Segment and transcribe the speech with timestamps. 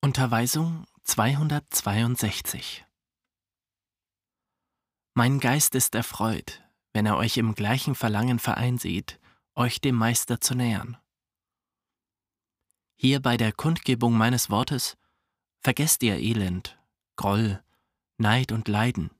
[0.00, 2.86] Unterweisung 262
[5.14, 9.18] Mein Geist ist erfreut, wenn er euch im gleichen Verlangen vereinsieht,
[9.56, 10.98] euch dem Meister zu nähern.
[12.94, 14.96] Hier bei der Kundgebung meines Wortes
[15.58, 16.78] vergesst ihr Elend,
[17.16, 17.60] Groll,
[18.18, 19.10] Neid und Leiden.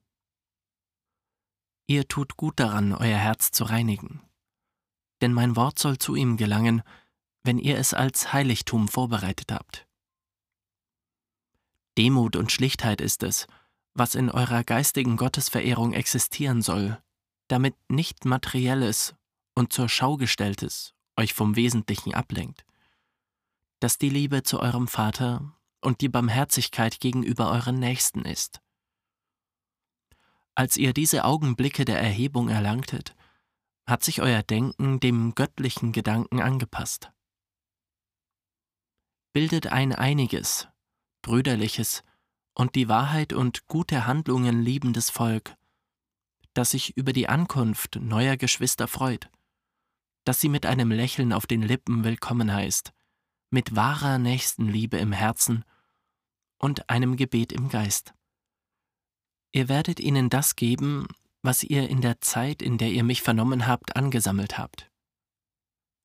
[1.89, 4.23] Ihr tut gut daran, euer Herz zu reinigen,
[5.23, 6.85] denn mein Wort soll zu ihm gelangen,
[7.43, 9.88] wenn ihr es als Heiligtum vorbereitet habt.
[11.99, 13.49] Demut und Schlichtheit ist es,
[13.93, 17.03] was in eurer geistigen Gottesverehrung existieren soll,
[17.49, 19.17] damit nicht Materielles
[19.57, 22.65] und zur Schau gestelltes euch vom Wesentlichen ablenkt,
[23.81, 28.61] dass die Liebe zu eurem Vater und die Barmherzigkeit gegenüber euren Nächsten ist.
[30.55, 33.17] Als ihr diese Augenblicke der Erhebung erlangtet,
[33.87, 37.11] hat sich euer Denken dem göttlichen Gedanken angepasst.
[39.33, 40.69] Bildet ein einiges,
[41.29, 42.05] brüderliches
[42.55, 45.57] und die Wahrheit und gute Handlungen liebendes Volk,
[46.55, 49.29] das sich über die Ankunft neuer Geschwister freut,
[50.25, 52.95] das sie mit einem Lächeln auf den Lippen willkommen heißt,
[53.51, 55.67] mit wahrer Nächstenliebe im Herzen
[56.57, 58.15] und einem Gebet im Geist.
[59.53, 61.09] Ihr werdet ihnen das geben,
[61.43, 64.91] was ihr in der Zeit, in der ihr mich vernommen habt, angesammelt habt.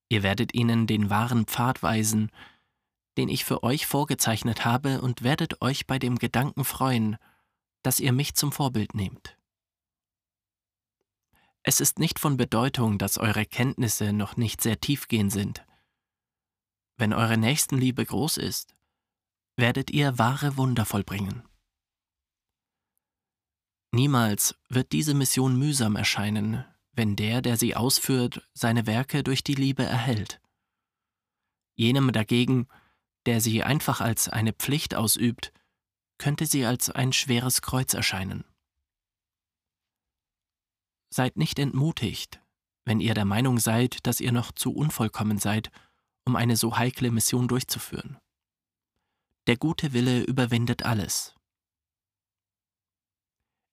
[0.09, 2.29] Ihr werdet ihnen den wahren Pfad weisen,
[3.17, 7.17] den ich für euch vorgezeichnet habe, und werdet euch bei dem Gedanken freuen,
[7.83, 9.37] dass ihr mich zum Vorbild nehmt.
[11.63, 15.65] Es ist nicht von Bedeutung, dass eure Kenntnisse noch nicht sehr tiefgehend sind.
[16.97, 18.75] Wenn eure Nächstenliebe groß ist,
[19.55, 21.43] werdet ihr wahre Wunder vollbringen.
[23.91, 29.55] Niemals wird diese Mission mühsam erscheinen, wenn der, der sie ausführt, seine Werke durch die
[29.55, 30.41] Liebe erhält.
[31.75, 32.67] Jenem dagegen,
[33.25, 35.53] der sie einfach als eine Pflicht ausübt,
[36.17, 38.45] könnte sie als ein schweres Kreuz erscheinen.
[41.13, 42.41] Seid nicht entmutigt,
[42.85, 45.71] wenn ihr der Meinung seid, dass ihr noch zu unvollkommen seid,
[46.25, 48.17] um eine so heikle Mission durchzuführen.
[49.47, 51.35] Der gute Wille überwindet alles.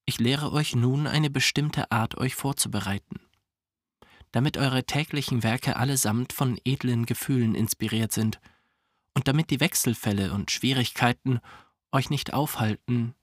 [0.07, 3.21] Ich lehre euch nun eine bestimmte Art, euch vorzubereiten,
[4.33, 8.41] damit eure täglichen Werke allesamt von edlen Gefühlen inspiriert sind
[9.15, 11.41] und damit die Wechselfälle und Schwierigkeiten
[11.93, 13.15] euch nicht aufhalten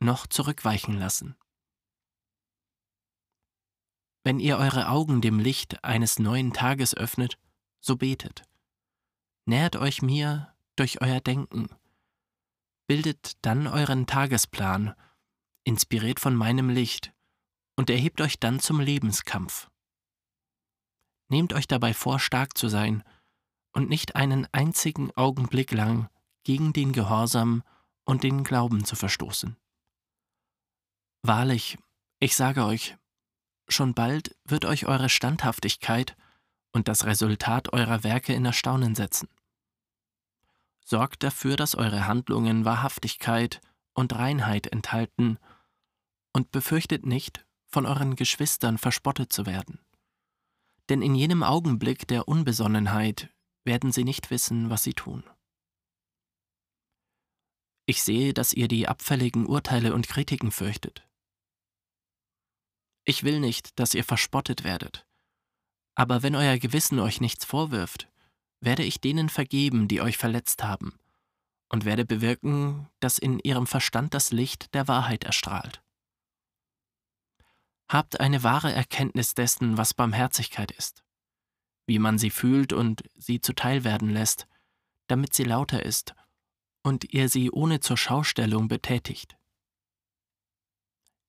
[0.00, 1.36] noch zurückweichen lassen.
[4.24, 7.38] Wenn ihr eure Augen dem Licht eines neuen Tages öffnet,
[7.80, 8.42] so betet.
[9.46, 11.68] Nähert euch mir durch euer Denken.
[12.86, 14.94] Bildet dann euren Tagesplan,
[15.64, 17.12] inspiriert von meinem Licht,
[17.76, 19.70] und erhebt euch dann zum Lebenskampf.
[21.28, 23.02] Nehmt euch dabei vor, stark zu sein
[23.72, 26.08] und nicht einen einzigen Augenblick lang
[26.44, 27.62] gegen den Gehorsam
[28.04, 29.56] und den Glauben zu verstoßen.
[31.22, 31.78] Wahrlich,
[32.18, 32.96] ich sage euch,
[33.68, 36.16] schon bald wird euch eure Standhaftigkeit
[36.72, 39.28] und das Resultat eurer Werke in Erstaunen setzen.
[40.84, 43.60] Sorgt dafür, dass eure Handlungen Wahrhaftigkeit
[43.94, 45.38] und Reinheit enthalten
[46.32, 49.78] und befürchtet nicht, von euren Geschwistern verspottet zu werden.
[50.88, 53.31] Denn in jenem Augenblick der Unbesonnenheit
[53.64, 55.24] werden sie nicht wissen, was sie tun.
[57.86, 61.06] Ich sehe, dass ihr die abfälligen Urteile und Kritiken fürchtet.
[63.04, 65.04] Ich will nicht, dass ihr verspottet werdet,
[65.94, 68.08] aber wenn euer Gewissen euch nichts vorwirft,
[68.60, 70.98] werde ich denen vergeben, die euch verletzt haben,
[71.68, 75.82] und werde bewirken, dass in ihrem Verstand das Licht der Wahrheit erstrahlt.
[77.88, 81.02] Habt eine wahre Erkenntnis dessen, was Barmherzigkeit ist
[81.86, 84.46] wie man sie fühlt und sie zuteil werden lässt,
[85.08, 86.14] damit sie lauter ist
[86.82, 89.36] und ihr sie ohne zur Schaustellung betätigt.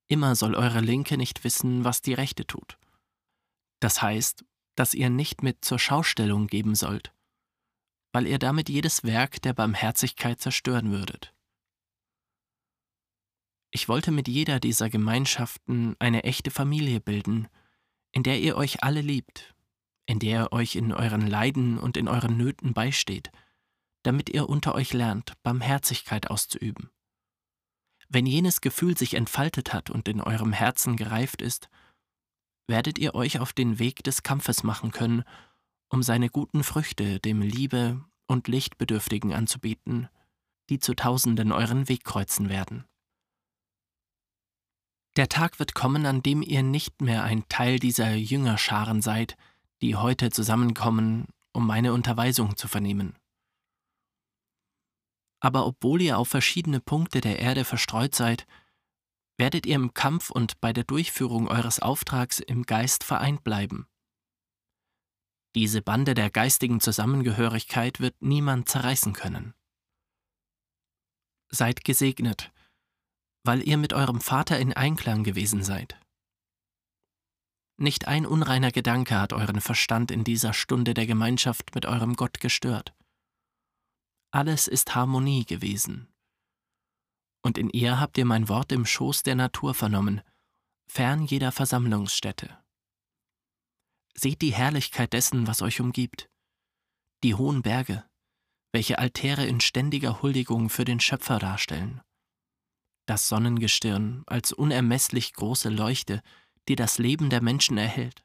[0.07, 2.77] Immer soll eure Linke nicht wissen, was die Rechte tut.
[3.79, 7.13] Das heißt, dass ihr nicht mit zur Schaustellung geben sollt,
[8.11, 11.33] weil ihr damit jedes Werk der Barmherzigkeit zerstören würdet.
[13.71, 17.47] Ich wollte mit jeder dieser Gemeinschaften eine echte Familie bilden,
[18.11, 19.52] in der ihr euch alle liebt
[20.05, 23.31] in der er euch in euren Leiden und in euren Nöten beisteht,
[24.03, 26.89] damit ihr unter euch lernt, Barmherzigkeit auszuüben.
[28.09, 31.69] Wenn jenes Gefühl sich entfaltet hat und in eurem Herzen gereift ist,
[32.67, 35.23] werdet ihr euch auf den Weg des Kampfes machen können,
[35.89, 40.09] um seine guten Früchte dem Liebe und Lichtbedürftigen anzubieten,
[40.69, 42.85] die zu Tausenden euren Weg kreuzen werden.
[45.15, 49.37] Der Tag wird kommen, an dem ihr nicht mehr ein Teil dieser Jüngerscharen seid,
[49.83, 53.17] die heute zusammenkommen, um meine Unterweisung zu vernehmen.
[55.41, 58.47] Aber obwohl ihr auf verschiedene Punkte der Erde verstreut seid,
[59.37, 63.85] werdet ihr im Kampf und bei der Durchführung eures Auftrags im Geist vereint bleiben.
[65.53, 69.53] Diese Bande der geistigen Zusammengehörigkeit wird niemand zerreißen können.
[71.49, 72.53] Seid gesegnet,
[73.43, 75.99] weil ihr mit eurem Vater in Einklang gewesen seid.
[77.77, 82.39] Nicht ein unreiner Gedanke hat euren Verstand in dieser Stunde der Gemeinschaft mit eurem Gott
[82.39, 82.93] gestört.
[84.31, 86.07] Alles ist Harmonie gewesen.
[87.43, 90.21] Und in ihr habt ihr mein Wort im Schoß der Natur vernommen,
[90.87, 92.57] fern jeder Versammlungsstätte.
[94.15, 96.29] Seht die Herrlichkeit dessen, was euch umgibt,
[97.23, 98.05] die hohen Berge,
[98.71, 102.01] welche Altäre in ständiger Huldigung für den Schöpfer darstellen,
[103.05, 106.21] das Sonnengestirn als unermesslich große Leuchte,
[106.67, 108.23] die das Leben der Menschen erhält,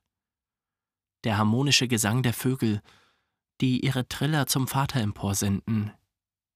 [1.24, 2.80] der harmonische Gesang der Vögel,
[3.60, 5.92] die ihre Triller zum Vater emporsenden,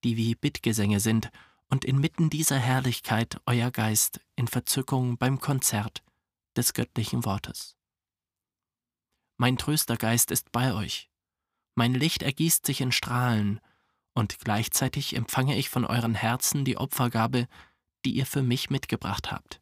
[0.05, 1.31] die wie Bittgesänge sind
[1.69, 6.03] und inmitten dieser Herrlichkeit euer Geist in Verzückung beim Konzert
[6.57, 7.77] des göttlichen Wortes.
[9.37, 11.11] Mein Tröstergeist ist bei euch,
[11.75, 13.61] mein Licht ergießt sich in Strahlen,
[14.15, 17.49] und gleichzeitig empfange ich von euren Herzen die Opfergabe,
[18.05, 19.62] die ihr für mich mitgebracht habt.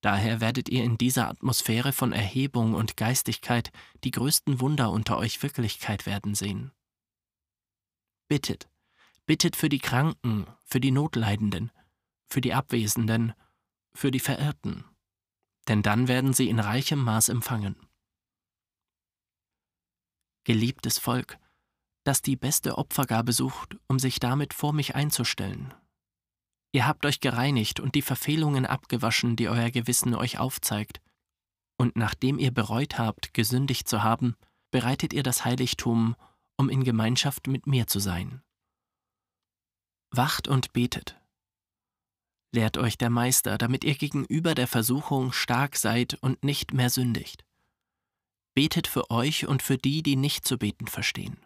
[0.00, 3.70] Daher werdet ihr in dieser Atmosphäre von Erhebung und Geistigkeit
[4.02, 6.72] die größten Wunder unter euch Wirklichkeit werden sehen.
[8.28, 8.70] Bittet,
[9.26, 11.70] bittet für die Kranken, für die Notleidenden,
[12.26, 13.34] für die Abwesenden,
[13.92, 14.84] für die Verirrten,
[15.68, 17.76] denn dann werden sie in reichem Maß empfangen.
[20.44, 21.38] Geliebtes Volk,
[22.04, 25.74] das die beste Opfergabe sucht, um sich damit vor mich einzustellen,
[26.72, 31.00] Ihr habt euch gereinigt und die Verfehlungen abgewaschen, die euer Gewissen euch aufzeigt.
[31.76, 34.36] Und nachdem ihr bereut habt, gesündigt zu haben,
[34.70, 36.14] bereitet ihr das Heiligtum,
[36.56, 38.42] um in Gemeinschaft mit mir zu sein.
[40.10, 41.20] Wacht und betet.
[42.52, 47.44] Lehrt euch der Meister, damit ihr gegenüber der Versuchung stark seid und nicht mehr sündigt.
[48.54, 51.38] Betet für euch und für die, die nicht zu beten verstehen.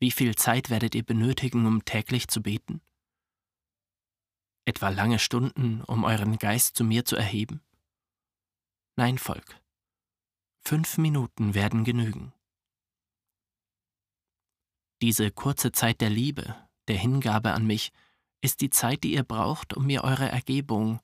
[0.00, 2.80] Wie viel Zeit werdet ihr benötigen, um täglich zu beten?
[4.70, 7.60] Etwa lange Stunden, um euren Geist zu mir zu erheben?
[8.94, 9.60] Nein, Volk.
[10.60, 12.32] Fünf Minuten werden genügen.
[15.02, 16.54] Diese kurze Zeit der Liebe,
[16.86, 17.90] der Hingabe an mich,
[18.42, 21.00] ist die Zeit, die ihr braucht, um mir eure Ergebung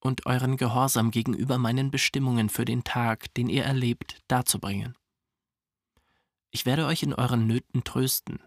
[0.00, 4.94] und euren Gehorsam gegenüber meinen Bestimmungen für den Tag, den ihr erlebt, darzubringen.
[6.50, 8.40] Ich werde euch in euren Nöten trösten,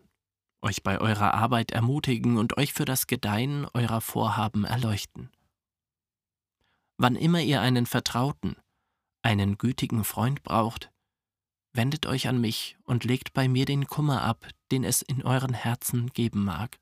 [0.62, 5.31] euch bei eurer Arbeit ermutigen und euch für das Gedeihen eurer Vorhaben erleuchten.
[6.98, 8.56] Wann immer ihr einen Vertrauten,
[9.24, 10.92] einen gütigen Freund braucht,
[11.74, 15.54] wendet euch an mich und legt bei mir den Kummer ab, den es in euren
[15.54, 16.80] Herzen geben mag.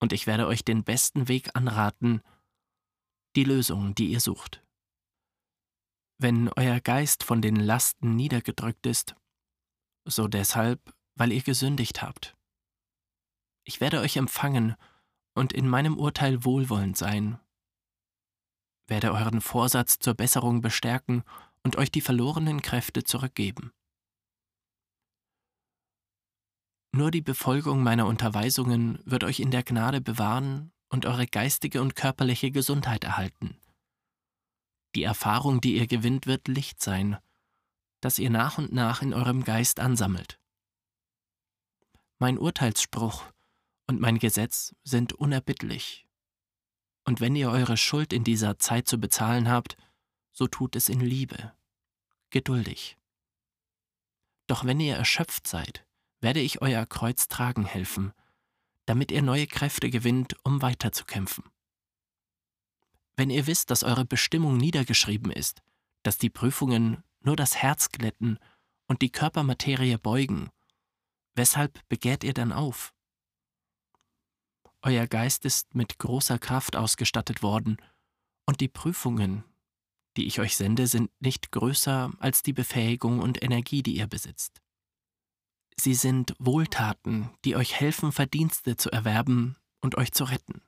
[0.00, 2.22] Und ich werde euch den besten Weg anraten,
[3.34, 4.62] die Lösung, die ihr sucht.
[6.18, 9.14] Wenn euer Geist von den Lasten niedergedrückt ist,
[10.04, 12.35] so deshalb, weil ihr gesündigt habt.
[13.68, 14.76] Ich werde euch empfangen
[15.34, 17.40] und in meinem Urteil wohlwollend sein,
[18.86, 21.24] werde euren Vorsatz zur Besserung bestärken
[21.64, 23.72] und euch die verlorenen Kräfte zurückgeben.
[26.92, 31.96] Nur die Befolgung meiner Unterweisungen wird euch in der Gnade bewahren und eure geistige und
[31.96, 33.58] körperliche Gesundheit erhalten.
[34.94, 37.18] Die Erfahrung, die ihr gewinnt, wird Licht sein,
[38.00, 40.40] das ihr nach und nach in eurem Geist ansammelt.
[42.18, 43.24] Mein Urteilsspruch
[43.86, 46.06] und mein Gesetz sind unerbittlich.
[47.04, 49.76] Und wenn ihr eure Schuld in dieser Zeit zu bezahlen habt,
[50.32, 51.54] so tut es in Liebe,
[52.30, 52.98] geduldig.
[54.48, 55.86] Doch wenn ihr erschöpft seid,
[56.20, 58.12] werde ich euer Kreuz tragen helfen,
[58.86, 61.44] damit ihr neue Kräfte gewinnt, um weiterzukämpfen.
[63.16, 65.62] Wenn ihr wisst, dass eure Bestimmung niedergeschrieben ist,
[66.02, 68.38] dass die Prüfungen nur das Herz glätten
[68.86, 70.50] und die Körpermaterie beugen,
[71.34, 72.92] weshalb begehrt ihr dann auf?
[74.82, 77.76] Euer Geist ist mit großer Kraft ausgestattet worden,
[78.46, 79.44] und die Prüfungen,
[80.16, 84.62] die ich euch sende, sind nicht größer als die Befähigung und Energie, die ihr besitzt.
[85.78, 90.62] Sie sind Wohltaten, die euch helfen, Verdienste zu erwerben und euch zu retten.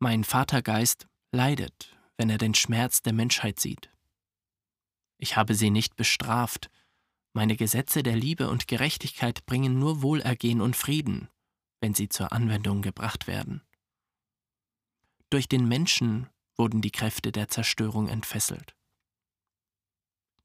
[0.00, 3.90] Mein Vatergeist leidet, wenn er den Schmerz der Menschheit sieht.
[5.18, 6.70] Ich habe sie nicht bestraft,
[7.34, 11.28] meine Gesetze der Liebe und Gerechtigkeit bringen nur Wohlergehen und Frieden,
[11.82, 13.60] wenn sie zur Anwendung gebracht werden.
[15.30, 18.76] Durch den Menschen wurden die Kräfte der Zerstörung entfesselt.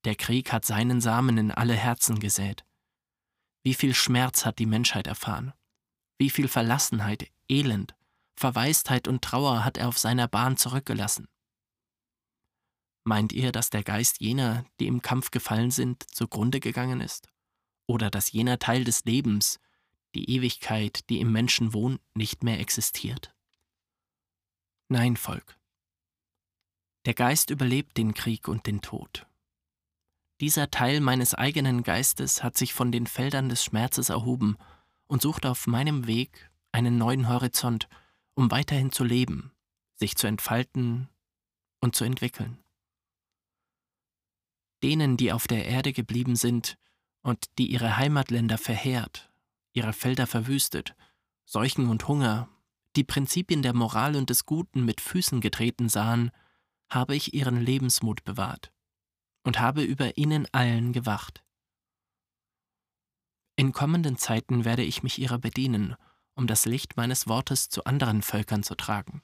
[0.04, 2.66] Der Krieg hat seinen Samen in alle Herzen gesät.
[3.64, 5.54] Wie viel Schmerz hat die Menschheit erfahren?
[6.18, 7.96] Wie viel Verlassenheit, Elend,
[8.36, 11.28] Verwaistheit und Trauer hat er auf seiner Bahn zurückgelassen?
[13.04, 17.30] Meint ihr, dass der Geist jener, die im Kampf gefallen sind, zugrunde gegangen ist?
[17.86, 19.60] Oder dass jener Teil des Lebens,
[20.16, 23.34] die Ewigkeit, die im Menschen wohnt, nicht mehr existiert?
[24.90, 25.58] Nein, Volk.
[27.06, 29.28] Der Geist überlebt den Krieg und den Tod.
[30.40, 34.58] Dieser Teil meines eigenen Geistes hat sich von den Feldern des Schmerzes erhoben
[35.08, 37.88] und sucht auf meinem Weg einen neuen Horizont,
[38.36, 39.52] um weiterhin zu leben,
[39.96, 41.10] sich zu entfalten
[41.80, 42.64] und zu entwickeln.
[44.84, 46.78] Denen, die auf der Erde geblieben sind
[47.24, 49.27] und die ihre Heimatländer verheert,
[49.78, 50.96] ihre Felder verwüstet,
[51.46, 52.50] Seuchen und Hunger,
[52.96, 56.32] die Prinzipien der Moral und des Guten mit Füßen getreten sahen,
[56.90, 58.74] habe ich ihren Lebensmut bewahrt
[59.44, 61.44] und habe über ihnen allen gewacht.
[63.56, 65.96] In kommenden Zeiten werde ich mich ihrer bedienen,
[66.36, 69.22] um das Licht meines Wortes zu anderen Völkern zu tragen.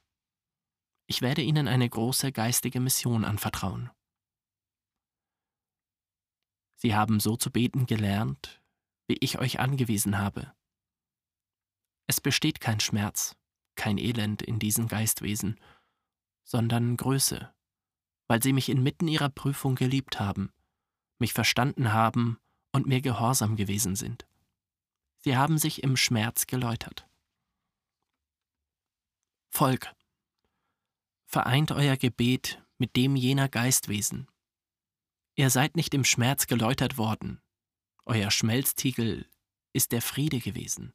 [1.08, 3.90] Ich werde ihnen eine große geistige Mission anvertrauen.
[6.76, 8.63] Sie haben so zu beten gelernt,
[9.08, 10.54] wie ich euch angewiesen habe.
[12.08, 13.36] Es besteht kein Schmerz,
[13.76, 15.60] kein Elend in diesen Geistwesen,
[16.44, 17.54] sondern Größe,
[18.28, 20.52] weil sie mich inmitten ihrer Prüfung geliebt haben,
[21.20, 22.38] mich verstanden haben
[22.72, 24.28] und mir gehorsam gewesen sind.
[25.20, 27.08] Sie haben sich im Schmerz geläutert.
[29.50, 29.94] Volk,
[31.26, 34.28] vereint euer Gebet mit dem jener Geistwesen,
[35.36, 37.42] Ihr seid nicht im Schmerz geläutert worden.
[38.06, 39.26] Euer Schmelztiegel
[39.72, 40.94] ist der Friede gewesen,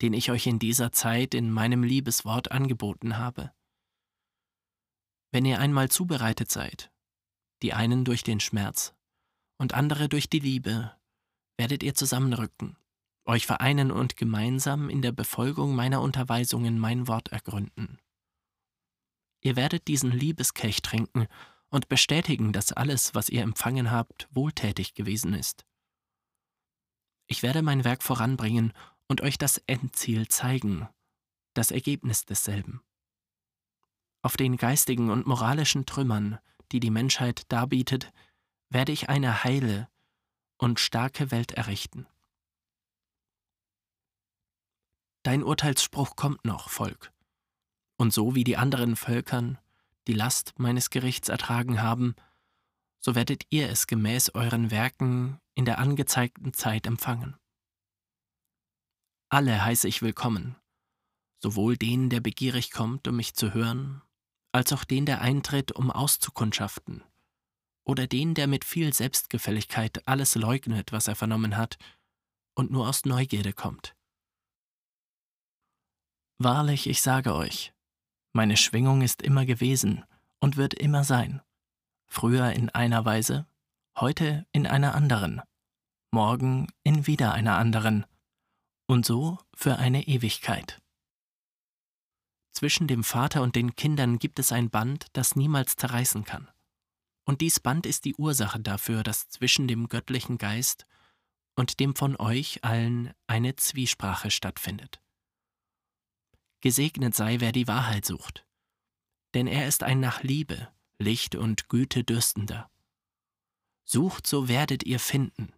[0.00, 3.52] den ich euch in dieser Zeit in meinem Liebeswort angeboten habe.
[5.30, 6.90] Wenn ihr einmal zubereitet seid,
[7.62, 8.94] die einen durch den Schmerz
[9.58, 10.96] und andere durch die Liebe,
[11.58, 12.76] werdet ihr zusammenrücken,
[13.26, 17.98] euch vereinen und gemeinsam in der Befolgung meiner Unterweisungen mein Wort ergründen.
[19.42, 21.26] Ihr werdet diesen Liebeskelch trinken
[21.68, 25.66] und bestätigen, dass alles, was ihr empfangen habt, wohltätig gewesen ist.
[27.28, 28.72] Ich werde mein Werk voranbringen
[29.06, 30.88] und euch das Endziel zeigen,
[31.52, 32.82] das Ergebnis desselben.
[34.22, 36.38] Auf den geistigen und moralischen Trümmern,
[36.72, 38.12] die die Menschheit darbietet,
[38.70, 39.88] werde ich eine heile
[40.56, 42.06] und starke Welt errichten.
[45.22, 47.12] Dein Urteilsspruch kommt noch, Volk.
[47.98, 49.58] Und so wie die anderen Völkern
[50.06, 52.14] die Last meines Gerichts ertragen haben,
[53.00, 57.36] so werdet ihr es gemäß euren Werken in der angezeigten Zeit empfangen.
[59.28, 60.54] Alle heiße ich willkommen,
[61.42, 64.00] sowohl den, der begierig kommt, um mich zu hören,
[64.52, 67.02] als auch den, der eintritt, um auszukundschaften,
[67.84, 71.76] oder den, der mit viel Selbstgefälligkeit alles leugnet, was er vernommen hat,
[72.54, 73.96] und nur aus Neugierde kommt.
[76.38, 77.74] Wahrlich, ich sage euch,
[78.32, 80.04] meine Schwingung ist immer gewesen
[80.38, 81.42] und wird immer sein.
[82.06, 83.48] Früher in einer Weise,
[84.00, 85.40] heute in einer anderen,
[86.10, 88.06] morgen in wieder einer anderen,
[88.86, 90.80] und so für eine Ewigkeit.
[92.52, 96.50] Zwischen dem Vater und den Kindern gibt es ein Band, das niemals zerreißen kann.
[97.24, 100.86] Und dies Band ist die Ursache dafür, dass zwischen dem göttlichen Geist
[101.56, 105.02] und dem von euch allen eine Zwiesprache stattfindet.
[106.60, 108.46] Gesegnet sei, wer die Wahrheit sucht.
[109.34, 112.70] Denn er ist ein nach Liebe, Licht und Güte dürstender.
[113.90, 115.50] Sucht, so werdet ihr finden.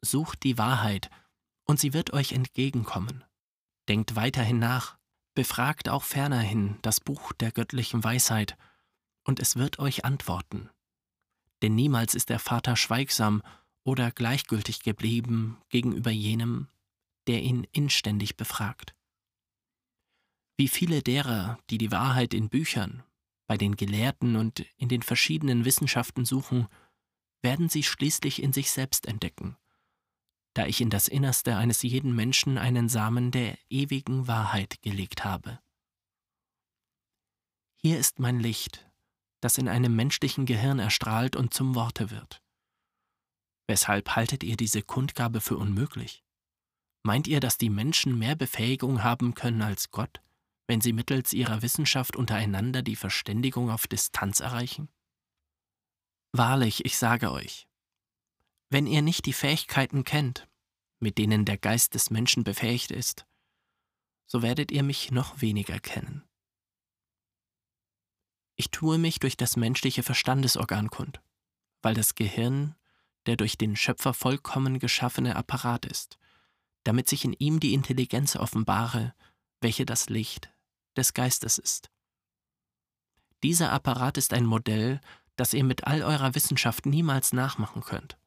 [0.00, 1.10] Sucht die Wahrheit,
[1.66, 3.22] und sie wird euch entgegenkommen.
[3.86, 4.96] Denkt weiterhin nach,
[5.34, 8.56] befragt auch fernerhin das Buch der göttlichen Weisheit,
[9.24, 10.70] und es wird euch antworten.
[11.60, 13.42] Denn niemals ist der Vater schweigsam
[13.84, 16.68] oder gleichgültig geblieben gegenüber jenem,
[17.26, 18.94] der ihn inständig befragt.
[20.56, 23.02] Wie viele derer, die die Wahrheit in Büchern,
[23.46, 26.68] bei den Gelehrten und in den verschiedenen Wissenschaften suchen,
[27.42, 29.56] werden sie schließlich in sich selbst entdecken,
[30.54, 35.60] da ich in das Innerste eines jeden Menschen einen Samen der ewigen Wahrheit gelegt habe.
[37.76, 38.90] Hier ist mein Licht,
[39.40, 42.42] das in einem menschlichen Gehirn erstrahlt und zum Worte wird.
[43.68, 46.24] Weshalb haltet ihr diese Kundgabe für unmöglich?
[47.04, 50.20] Meint ihr, dass die Menschen mehr Befähigung haben können als Gott?
[50.68, 54.88] wenn sie mittels ihrer Wissenschaft untereinander die Verständigung auf Distanz erreichen?
[56.32, 57.66] Wahrlich, ich sage euch,
[58.70, 60.48] wenn ihr nicht die Fähigkeiten kennt,
[61.00, 63.26] mit denen der Geist des Menschen befähigt ist,
[64.26, 66.22] so werdet ihr mich noch weniger kennen.
[68.56, 71.22] Ich tue mich durch das menschliche Verstandesorgan kund,
[71.80, 72.74] weil das Gehirn
[73.26, 76.18] der durch den Schöpfer vollkommen geschaffene Apparat ist,
[76.84, 79.14] damit sich in ihm die Intelligenz offenbare,
[79.60, 80.50] welche das Licht
[80.96, 81.90] des Geistes ist.
[83.42, 85.00] Dieser Apparat ist ein Modell,
[85.38, 88.18] das ihr mit all eurer Wissenschaft niemals nachmachen könnt.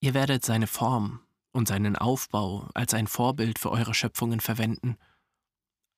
[0.00, 1.20] Ihr werdet seine Form
[1.52, 4.96] und seinen Aufbau als ein Vorbild für eure Schöpfungen verwenden,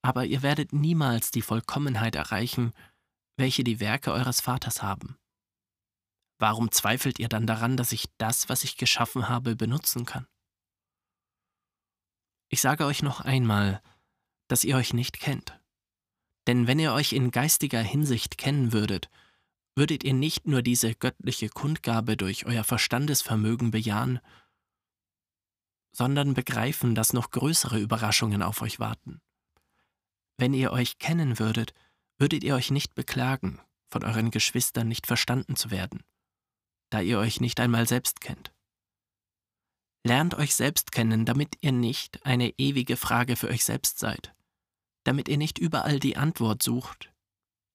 [0.02, 2.72] aber ihr werdet niemals die Vollkommenheit erreichen,
[3.36, 5.16] welche die Werke eures Vaters haben.
[6.38, 10.26] Warum zweifelt ihr dann daran, dass ich das, was ich geschaffen habe, benutzen kann?
[12.48, 13.80] Ich sage euch noch einmal,
[14.48, 15.58] dass ihr euch nicht kennt.
[16.46, 19.08] Denn wenn ihr euch in geistiger Hinsicht kennen würdet,
[19.74, 24.20] würdet ihr nicht nur diese göttliche Kundgabe durch euer Verstandesvermögen bejahen,
[25.92, 29.20] sondern begreifen, dass noch größere Überraschungen auf euch warten.
[30.38, 31.74] Wenn ihr euch kennen würdet,
[32.18, 33.60] würdet ihr euch nicht beklagen,
[33.90, 36.02] von euren Geschwistern nicht verstanden zu werden,
[36.90, 38.52] da ihr euch nicht einmal selbst kennt.
[40.04, 44.34] Lernt euch selbst kennen, damit ihr nicht eine ewige Frage für euch selbst seid,
[45.04, 47.12] damit ihr nicht überall die Antwort sucht,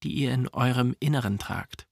[0.04, 1.87] die ihr in eurem Inneren tragt.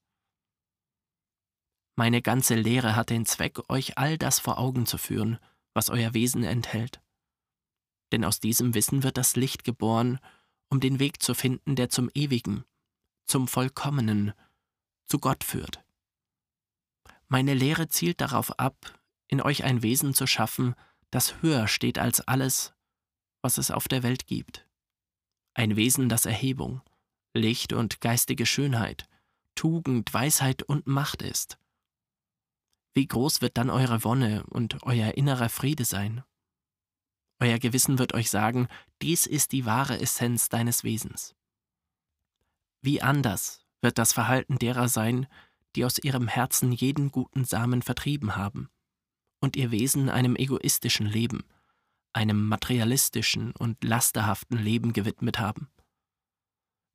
[1.96, 5.40] Meine ganze Lehre hat den Zweck, euch all das vor Augen zu führen,
[5.74, 7.02] was euer Wesen enthält.
[8.12, 10.20] Denn aus diesem Wissen wird das Licht geboren,
[10.70, 12.66] um den Weg zu finden, der zum Ewigen,
[13.25, 14.34] zum Vollkommenen,
[15.06, 15.84] zu Gott führt.
[17.28, 20.75] Meine Lehre zielt darauf ab, in euch ein Wesen zu schaffen,
[21.12, 22.74] das höher steht als alles,
[23.42, 24.68] was es auf der Welt gibt.
[25.54, 26.82] Ein Wesen, das Erhebung,
[27.34, 29.08] Licht und geistige Schönheit,
[29.56, 31.58] Tugend, Weisheit und Macht ist.
[32.96, 36.24] Wie groß wird dann eure Wonne und euer innerer Friede sein?
[37.40, 38.70] Euer Gewissen wird euch sagen,
[39.02, 41.36] dies ist die wahre Essenz deines Wesens.
[42.82, 45.28] Wie anders wird das Verhalten derer sein,
[45.75, 48.70] die aus ihrem Herzen jeden guten Samen vertrieben haben
[49.42, 51.44] und ihr Wesen einem egoistischen Leben,
[52.14, 55.70] einem materialistischen und lasterhaften Leben gewidmet haben.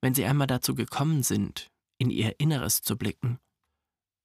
[0.00, 3.38] Wenn sie einmal dazu gekommen sind, in ihr Inneres zu blicken,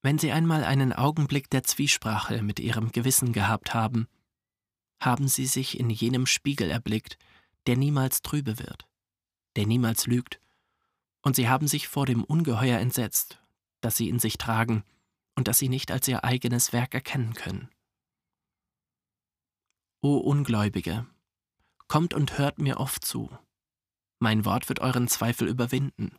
[0.05, 4.07] wenn sie einmal einen Augenblick der Zwiesprache mit ihrem Gewissen gehabt haben,
[5.01, 7.17] haben sie sich in jenem Spiegel erblickt,
[7.65, 8.87] der niemals trübe wird,
[9.55, 10.39] der niemals lügt,
[11.23, 13.41] und sie haben sich vor dem Ungeheuer entsetzt,
[13.81, 14.83] das sie in sich tragen
[15.33, 17.71] und das sie nicht als ihr eigenes Werk erkennen können.
[20.01, 21.07] O Ungläubige,
[21.87, 23.35] kommt und hört mir oft zu.
[24.19, 26.15] Mein Wort wird euren Zweifel überwinden.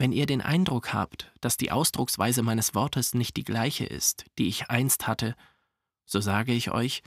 [0.00, 4.48] Wenn ihr den Eindruck habt, dass die Ausdrucksweise meines Wortes nicht die gleiche ist, die
[4.48, 5.36] ich einst hatte,
[6.06, 7.02] so sage ich euch,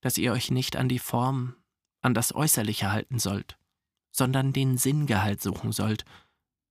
[0.00, 1.56] dass ihr euch nicht an die Form,
[2.00, 3.58] an das Äußerliche halten sollt,
[4.12, 6.06] sondern den Sinngehalt suchen sollt,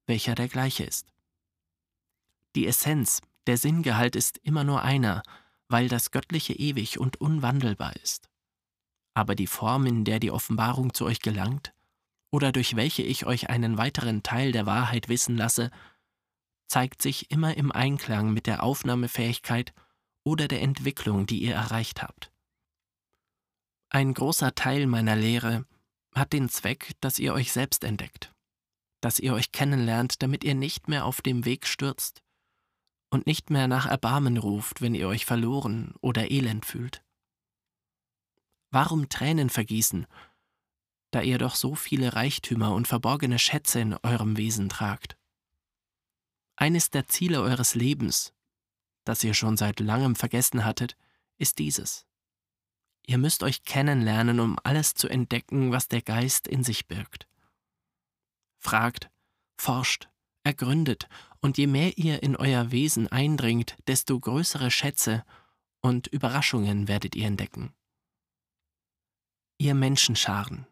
[0.08, 1.14] welcher der gleiche ist.
[2.56, 5.22] Die Essenz, der Sinngehalt ist immer nur einer,
[5.68, 8.32] weil das Göttliche ewig und unwandelbar ist.
[9.14, 11.75] Aber die Form, in der die Offenbarung zu euch gelangt,
[12.32, 15.72] oder durch welche ich euch einen weiteren Teil der Wahrheit wissen lasse,
[16.68, 19.74] zeigt sich immer im Einklang mit der Aufnahmefähigkeit
[20.24, 22.32] oder der Entwicklung, die ihr erreicht habt.
[23.90, 25.66] Ein großer Teil meiner Lehre
[26.14, 28.34] hat den Zweck, dass ihr euch selbst entdeckt,
[29.02, 32.24] dass ihr euch kennenlernt, damit ihr nicht mehr auf dem Weg stürzt
[33.10, 37.04] und nicht mehr nach Erbarmen ruft, wenn ihr euch verloren oder elend fühlt.
[38.72, 40.08] Warum Tränen vergießen,
[41.16, 45.18] da ihr doch so viele Reichtümer und verborgene Schätze in eurem Wesen tragt?
[46.56, 48.36] Eines der Ziele eures Lebens
[49.06, 50.98] das ihr schon seit langem vergessen hattet,
[51.38, 52.06] ist dieses.
[53.06, 57.28] Ihr müsst euch kennenlernen, um alles zu entdecken, was der Geist in sich birgt.
[58.58, 59.12] Fragt,
[59.58, 60.10] forscht,
[60.44, 61.08] ergründet,
[61.40, 65.24] und je mehr ihr in euer Wesen eindringt, desto größere Schätze
[65.82, 67.76] und Überraschungen werdet ihr entdecken.
[69.60, 70.66] Ihr Menschenscharen,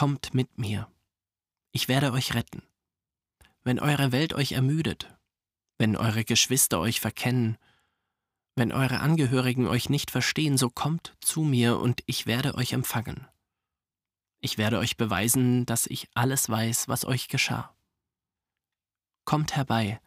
[0.00, 0.90] kommt mit mir.
[1.72, 2.62] Ich werde euch retten.
[3.64, 5.14] Wenn eure Welt euch ermüdet,
[5.76, 7.58] wenn eure Geschwister euch verkennen,
[8.56, 13.28] wenn eure Angehörigen euch nicht verstehen, so kommt zu mir und ich werde euch empfangen.
[14.40, 17.76] Ich werde euch beweisen, dass ich alles weiß, was euch geschah.
[19.26, 20.00] Kommt herbei,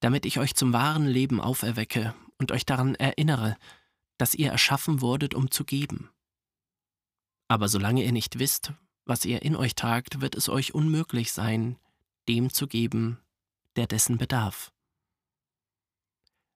[0.00, 3.58] damit ich euch zum wahren Leben auferwecke und euch daran erinnere,
[4.16, 6.08] dass ihr erschaffen wurdet, um zu geben.
[7.46, 8.72] Aber solange ihr nicht wisst,
[9.04, 11.78] was ihr in euch tragt, wird es euch unmöglich sein,
[12.28, 13.18] dem zu geben,
[13.76, 14.72] der dessen bedarf.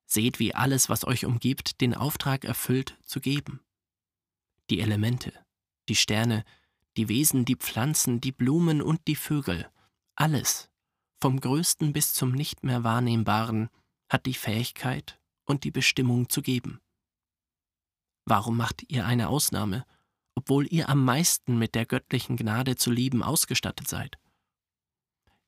[0.07, 3.61] Seht, wie alles, was euch umgibt, den Auftrag erfüllt, zu geben.
[4.71, 5.33] Die Elemente,
[5.89, 6.45] die Sterne,
[6.97, 9.71] die Wesen, die Pflanzen, die Blumen und die Vögel,
[10.15, 10.71] alles,
[11.21, 13.69] vom Größten bis zum nicht mehr Wahrnehmbaren,
[14.09, 16.81] hat die Fähigkeit und die Bestimmung zu geben.
[18.25, 19.85] Warum macht ihr eine Ausnahme,
[20.38, 24.18] obwohl ihr am meisten mit der göttlichen Gnade zu lieben ausgestattet seid?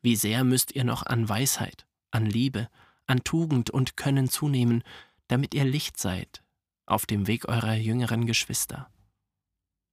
[0.02, 2.68] Wie sehr müsst ihr noch an Weisheit, an Liebe,
[3.06, 4.82] an Tugend und Können zunehmen,
[5.28, 6.42] damit ihr Licht seid
[6.86, 8.92] auf dem Weg eurer jüngeren Geschwister.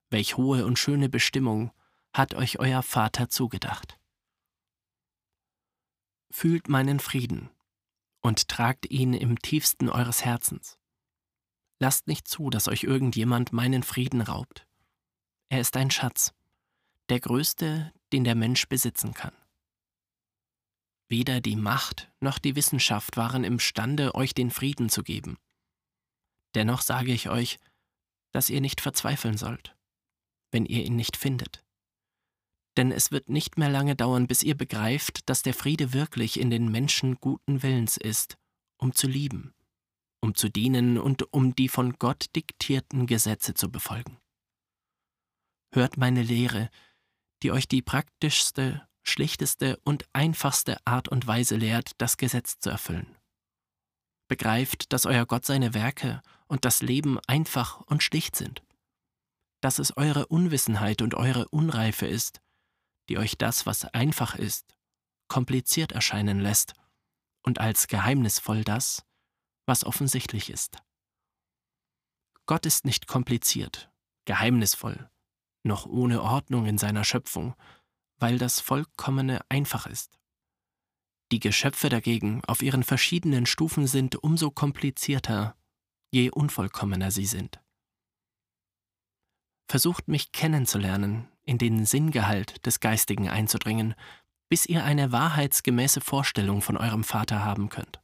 [0.09, 1.71] Welch hohe und schöne Bestimmung
[2.11, 3.99] hat euch euer Vater zugedacht.
[6.31, 7.51] Fühlt meinen Frieden
[8.21, 10.79] und tragt ihn im tiefsten eures Herzens.
[11.77, 14.66] Lasst nicht zu, dass euch irgendjemand meinen Frieden raubt.
[15.49, 16.33] Er ist ein Schatz,
[17.09, 19.33] der größte, den der Mensch besitzen kann.
[21.09, 25.37] Weder die Macht noch die Wissenschaft waren imstande, euch den Frieden zu geben.
[26.53, 27.59] Dennoch sage ich euch,
[28.33, 29.75] dass ihr nicht verzweifeln sollt,
[30.51, 31.63] wenn ihr ihn nicht findet.
[32.75, 36.49] Denn es wird nicht mehr lange dauern, bis ihr begreift, dass der Friede wirklich in
[36.49, 38.37] den Menschen guten Willens ist,
[38.77, 39.53] um zu lieben,
[40.19, 44.17] um zu dienen und um die von Gott diktierten Gesetze zu befolgen.
[45.71, 46.69] Hört meine Lehre,
[47.43, 53.15] die euch die praktischste schlichteste und einfachste Art und Weise lehrt, das Gesetz zu erfüllen.
[54.27, 58.63] Begreift, dass euer Gott seine Werke und das Leben einfach und schlicht sind.
[59.61, 62.41] Dass es eure Unwissenheit und eure Unreife ist,
[63.09, 64.75] die euch das, was einfach ist,
[65.29, 66.73] kompliziert erscheinen lässt
[67.43, 69.05] und als geheimnisvoll das,
[69.65, 70.77] was offensichtlich ist.
[72.45, 73.91] Gott ist nicht kompliziert,
[74.25, 75.09] geheimnisvoll,
[75.63, 77.55] noch ohne Ordnung in seiner Schöpfung,
[78.17, 80.19] weil das Vollkommene einfach ist.
[81.31, 85.55] Die Geschöpfe dagegen auf ihren verschiedenen Stufen sind umso komplizierter,
[86.09, 87.59] je unvollkommener sie sind.
[89.69, 93.95] Versucht mich kennenzulernen, in den Sinngehalt des Geistigen einzudringen,
[94.49, 98.01] bis ihr eine wahrheitsgemäße Vorstellung von eurem Vater haben könnt.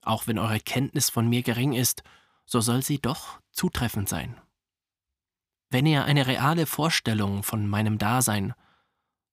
[0.00, 2.02] Auch wenn eure Kenntnis von mir gering ist,
[2.46, 4.40] so soll sie doch zutreffend sein.
[5.74, 8.54] Wenn ihr eine reale Vorstellung von meinem Dasein,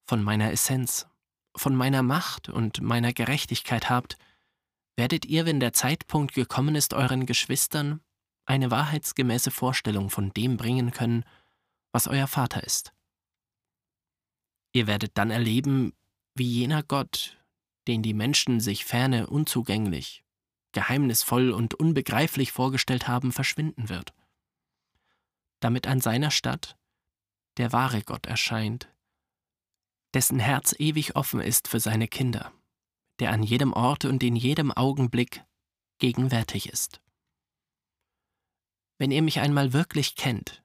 [0.06, 1.06] von meiner Essenz,
[1.56, 4.18] von meiner Macht und meiner Gerechtigkeit habt,
[4.96, 8.02] werdet ihr, wenn der Zeitpunkt gekommen ist, euren Geschwistern
[8.48, 11.26] eine wahrheitsgemäße Vorstellung von dem bringen können,
[11.92, 12.92] was euer Vater ist.
[14.74, 15.94] Ihr werdet dann erleben,
[16.34, 17.38] wie jener Gott,
[17.88, 20.24] den die Menschen sich ferne unzugänglich,
[20.72, 24.12] geheimnisvoll und unbegreiflich vorgestellt haben, verschwinden wird.
[25.62, 26.78] Damit an seiner Stadt
[27.58, 28.90] der wahre Gott erscheint,
[30.14, 32.52] dessen Herz ewig offen ist für seine Kinder,
[33.20, 35.44] der an jedem Ort und in jedem Augenblick
[36.00, 37.02] gegenwärtig ist.
[38.98, 40.64] Wenn ihr mich einmal wirklich kennt,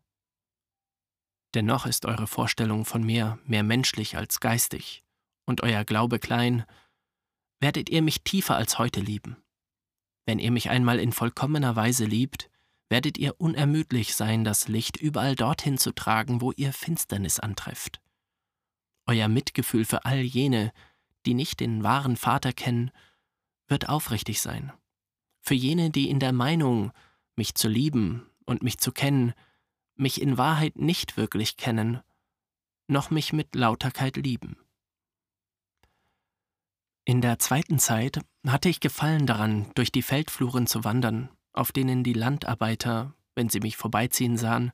[1.55, 5.05] dennoch ist eure Vorstellung von mir mehr menschlich als geistig
[5.47, 6.65] und euer Glaube klein,
[7.61, 9.37] werdet ihr mich tiefer als heute lieben.
[10.27, 12.51] Wenn ihr mich einmal in vollkommener Weise liebt,
[12.89, 18.01] werdet ihr unermüdlich sein, das Licht überall dorthin zu tragen, wo ihr Finsternis antrefft.
[19.07, 20.73] Euer Mitgefühl für all jene,
[21.27, 22.91] die nicht den wahren Vater kennen,
[23.69, 24.73] wird aufrichtig sein.
[25.41, 26.93] Für jene, die in der Meinung,
[27.35, 29.35] mich zu lieben und mich zu kennen,
[29.97, 32.01] mich in Wahrheit nicht wirklich kennen,
[32.87, 34.57] noch mich mit Lauterkeit lieben.
[37.05, 42.05] In der zweiten Zeit hatte ich Gefallen daran, durch die Feldfluren zu wandern, auf denen
[42.05, 44.73] die Landarbeiter, wenn sie mich vorbeiziehen sahen,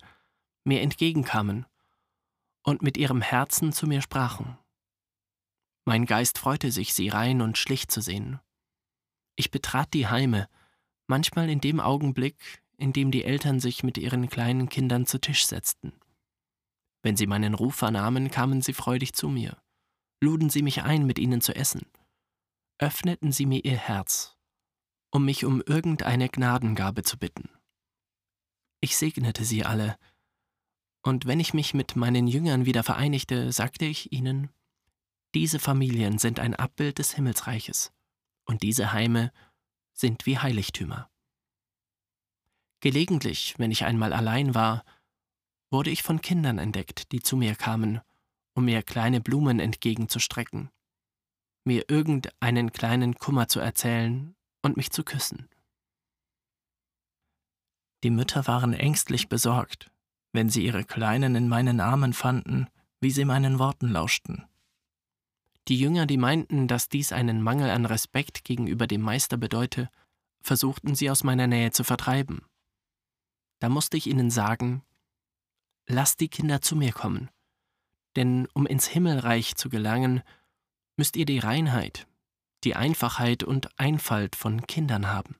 [0.64, 1.66] mir entgegenkamen
[2.62, 4.58] und mit ihrem Herzen zu mir sprachen.
[5.84, 8.40] Mein Geist freute sich, sie rein und schlicht zu sehen.
[9.34, 10.48] Ich betrat die Heime,
[11.06, 15.46] manchmal in dem Augenblick, in dem die Eltern sich mit ihren kleinen Kindern zu Tisch
[15.46, 15.92] setzten.
[17.02, 19.56] Wenn sie meinen Ruf vernahmen, kamen sie freudig zu mir,
[20.20, 21.86] luden sie mich ein, mit ihnen zu essen,
[22.78, 24.36] öffneten sie mir ihr Herz,
[25.12, 27.50] um mich um irgendeine Gnadengabe zu bitten.
[28.80, 29.96] Ich segnete sie alle,
[31.04, 34.50] und wenn ich mich mit meinen Jüngern wieder vereinigte, sagte ich ihnen,
[35.34, 37.92] diese Familien sind ein Abbild des Himmelsreiches,
[38.46, 39.32] und diese Heime
[39.92, 41.10] sind wie Heiligtümer.
[42.80, 44.84] Gelegentlich, wenn ich einmal allein war,
[45.70, 48.00] wurde ich von Kindern entdeckt, die zu mir kamen,
[48.54, 50.70] um mir kleine Blumen entgegenzustrecken,
[51.64, 55.48] mir irgendeinen kleinen Kummer zu erzählen und mich zu küssen.
[58.02, 59.92] Die Mütter waren ängstlich besorgt,
[60.32, 62.68] wenn sie ihre Kleinen in meinen Armen fanden,
[63.00, 64.46] wie sie meinen Worten lauschten.
[65.68, 69.90] Die Jünger, die meinten, dass dies einen Mangel an Respekt gegenüber dem Meister bedeute,
[70.40, 72.42] versuchten sie aus meiner Nähe zu vertreiben.
[73.60, 74.82] Da musste ich ihnen sagen,
[75.86, 77.30] lasst die Kinder zu mir kommen,
[78.16, 80.22] denn um ins Himmelreich zu gelangen,
[80.96, 82.08] müsst ihr die Reinheit,
[82.64, 85.36] die Einfachheit und Einfalt von Kindern haben.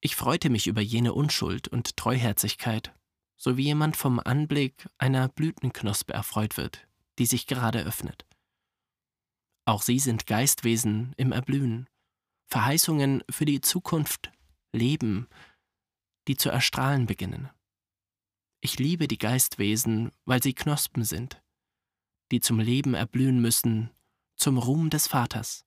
[0.00, 2.94] Ich freute mich über jene Unschuld und Treuherzigkeit,
[3.36, 6.86] so wie jemand vom Anblick einer Blütenknospe erfreut wird,
[7.18, 8.24] die sich gerade öffnet.
[9.64, 11.88] Auch sie sind Geistwesen im Erblühen,
[12.46, 14.32] Verheißungen für die Zukunft,
[14.72, 15.28] Leben,
[16.26, 17.50] die zu erstrahlen beginnen.
[18.60, 21.42] Ich liebe die Geistwesen, weil sie Knospen sind,
[22.30, 23.90] die zum Leben erblühen müssen,
[24.38, 25.66] zum Ruhm des Vaters.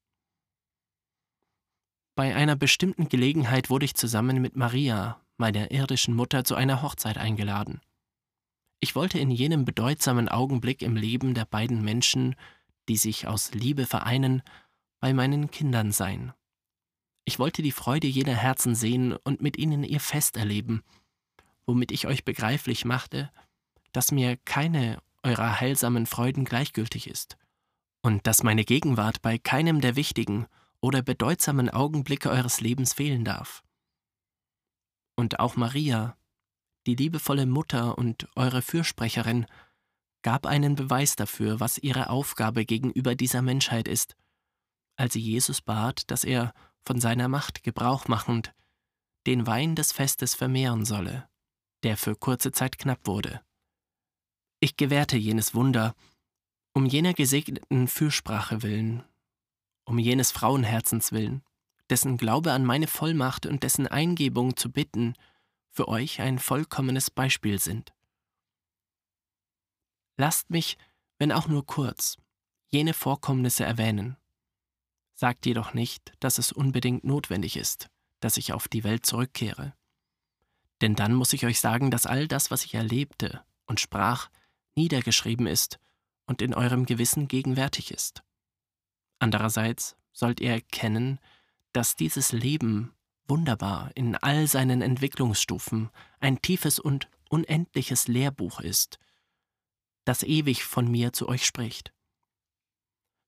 [2.16, 7.18] Bei einer bestimmten Gelegenheit wurde ich zusammen mit Maria, meiner irdischen Mutter, zu einer Hochzeit
[7.18, 7.82] eingeladen.
[8.80, 12.36] Ich wollte in jenem bedeutsamen Augenblick im Leben der beiden Menschen,
[12.88, 14.42] die sich aus Liebe vereinen,
[15.00, 16.34] bei meinen Kindern sein.
[17.26, 20.82] Ich wollte die Freude jener Herzen sehen und mit ihnen ihr Fest erleben,
[21.66, 23.32] womit ich euch begreiflich machte,
[23.92, 27.38] dass mir keine eurer heilsamen Freuden gleichgültig ist
[28.02, 30.48] und dass meine Gegenwart bei keinem der wichtigen
[30.80, 33.64] oder bedeutsamen Augenblicke eures Lebens fehlen darf.
[35.16, 36.18] Und auch Maria,
[36.88, 39.46] die liebevolle Mutter und eure Fürsprecherin,
[40.24, 44.16] gab einen Beweis dafür, was ihre Aufgabe gegenüber dieser Menschheit ist,
[44.96, 48.54] als sie Jesus bat, dass er, von seiner Macht Gebrauch machend,
[49.28, 51.30] den Wein des Festes vermehren solle,
[51.84, 53.42] der für kurze Zeit knapp wurde.
[54.60, 55.96] Ich gewährte jenes Wunder,
[56.74, 59.04] um jener gesegneten Fürsprache willen,
[59.84, 61.44] um jenes Frauenherzens willen,
[61.90, 65.14] dessen Glaube an meine Vollmacht und dessen Eingebung zu bitten
[65.70, 67.94] für euch ein vollkommenes Beispiel sind.
[70.18, 70.78] Lasst mich,
[71.18, 72.18] wenn auch nur kurz,
[72.68, 74.18] jene Vorkommnisse erwähnen.
[75.14, 77.90] Sagt jedoch nicht, dass es unbedingt notwendig ist,
[78.22, 79.74] dass ich auf die Welt zurückkehre.
[80.82, 84.30] Denn dann muss ich euch sagen, dass all das, was ich erlebte und sprach,
[84.76, 85.80] niedergeschrieben ist
[86.32, 88.24] und in eurem Gewissen gegenwärtig ist.
[89.20, 91.20] Andererseits sollt ihr erkennen,
[91.74, 92.96] dass dieses Leben
[93.28, 95.90] wunderbar in all seinen Entwicklungsstufen
[96.22, 98.98] ein tiefes und unendliches Lehrbuch ist,
[100.06, 101.94] das ewig von mir zu euch spricht.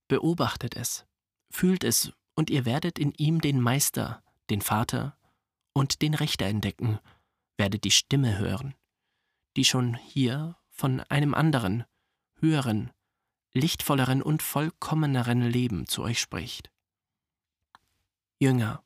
[0.07, 1.05] Beobachtet es,
[1.49, 5.17] fühlt es, und ihr werdet in ihm den Meister, den Vater
[5.73, 6.99] und den Richter entdecken,
[7.57, 8.75] werdet die Stimme hören,
[9.57, 11.83] die schon hier von einem anderen,
[12.43, 12.91] höheren,
[13.53, 16.69] lichtvolleren und vollkommeneren Leben zu euch spricht.
[18.38, 18.84] Jünger,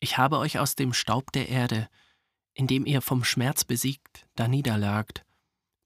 [0.00, 1.88] ich habe euch aus dem Staub der Erde,
[2.54, 5.24] in dem ihr vom Schmerz besiegt, da niederlagt,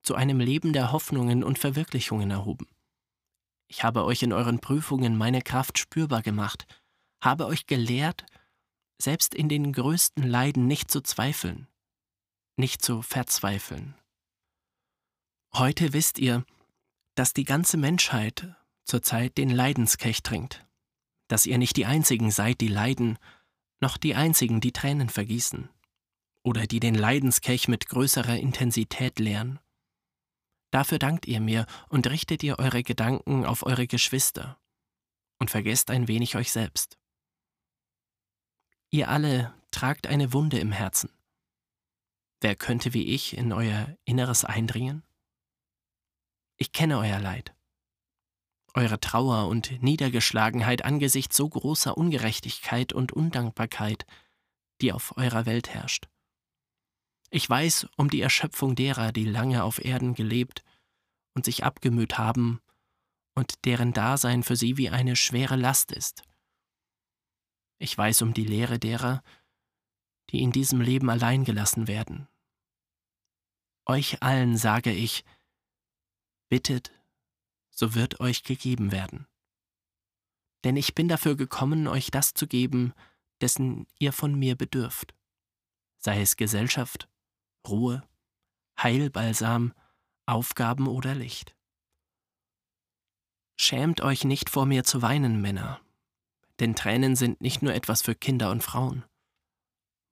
[0.02, 2.68] zu einem Leben der Hoffnungen und Verwirklichungen erhoben.
[3.66, 6.66] Ich habe euch in euren Prüfungen meine Kraft spürbar gemacht,
[7.20, 8.24] habe euch gelehrt,
[8.98, 11.66] selbst in den größten Leiden nicht zu zweifeln,
[12.56, 13.94] nicht zu verzweifeln.
[15.54, 16.44] Heute wisst ihr,
[17.14, 20.66] dass die ganze Menschheit zurzeit den Leidenskelch trinkt,
[21.28, 23.18] dass ihr nicht die Einzigen seid, die leiden,
[23.80, 25.68] noch die Einzigen, die Tränen vergießen,
[26.42, 29.58] oder die den Leidenskelch mit größerer Intensität leeren.
[30.70, 34.58] Dafür dankt ihr mir und richtet ihr eure Gedanken auf eure Geschwister
[35.38, 36.98] und vergesst ein wenig euch selbst.
[38.90, 41.10] Ihr alle tragt eine Wunde im Herzen.
[42.40, 45.02] Wer könnte wie ich in euer Inneres eindringen?
[46.62, 47.54] Ich kenne euer Leid,
[48.74, 54.04] eure Trauer und Niedergeschlagenheit angesichts so großer Ungerechtigkeit und Undankbarkeit,
[54.82, 56.10] die auf eurer Welt herrscht.
[57.30, 60.62] Ich weiß um die Erschöpfung derer, die lange auf Erden gelebt
[61.34, 62.60] und sich abgemüht haben
[63.34, 66.24] und deren Dasein für sie wie eine schwere Last ist.
[67.78, 69.22] Ich weiß um die Lehre derer,
[70.28, 72.28] die in diesem Leben allein gelassen werden.
[73.86, 75.24] Euch allen sage ich,
[76.50, 76.92] bittet,
[77.70, 79.26] so wird euch gegeben werden.
[80.64, 82.92] Denn ich bin dafür gekommen, euch das zu geben,
[83.40, 85.14] dessen ihr von mir bedürft,
[85.96, 87.08] sei es Gesellschaft,
[87.66, 88.02] Ruhe,
[88.78, 89.72] Heilbalsam,
[90.26, 91.56] Aufgaben oder Licht.
[93.58, 95.80] Schämt euch nicht vor mir zu weinen, Männer,
[96.60, 99.04] denn Tränen sind nicht nur etwas für Kinder und Frauen.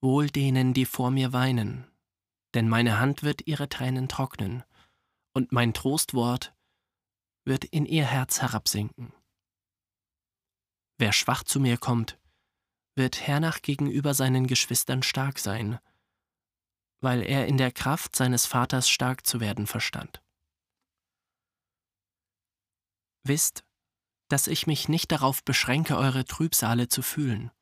[0.00, 1.86] Wohl denen, die vor mir weinen,
[2.54, 4.64] denn meine Hand wird ihre Tränen trocknen,
[5.38, 6.52] und mein Trostwort
[7.44, 9.12] wird in ihr Herz herabsinken.
[10.98, 12.18] Wer schwach zu mir kommt,
[12.96, 15.78] wird hernach gegenüber seinen Geschwistern stark sein,
[17.00, 20.24] weil er in der Kraft seines Vaters stark zu werden verstand.
[23.22, 23.62] Wisst,
[24.26, 27.52] dass ich mich nicht darauf beschränke, eure Trübsale zu fühlen,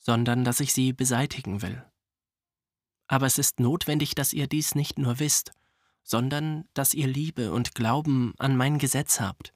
[0.00, 1.90] sondern dass ich sie beseitigen will.
[3.06, 5.54] Aber es ist notwendig, dass ihr dies nicht nur wisst,
[6.04, 9.52] sondern dass ihr Liebe und Glauben an mein Gesetz habt,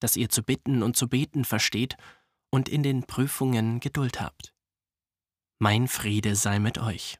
[0.00, 1.96] dass ihr zu bitten und zu beten versteht
[2.50, 4.54] und in den Prüfungen Geduld habt.
[5.58, 7.18] Mein Friede sei mit euch.